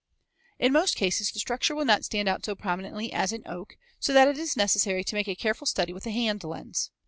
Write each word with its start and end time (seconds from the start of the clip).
In 0.57 0.73
most 0.73 0.95
cases 0.95 1.29
the 1.29 1.39
structure 1.39 1.75
will 1.75 1.85
not 1.85 2.03
stand 2.05 2.27
out 2.27 2.43
so 2.43 2.55
prominently 2.55 3.13
as 3.13 3.31
in 3.31 3.43
oak, 3.45 3.77
so 3.99 4.13
that 4.13 4.27
it 4.27 4.39
is 4.39 4.57
necessary 4.57 5.03
to 5.03 5.13
make 5.15 5.27
a 5.27 5.35
careful 5.35 5.67
study 5.67 5.93
with 5.93 6.05
the 6.05 6.11
hand 6.11 6.43
lens. 6.43 6.89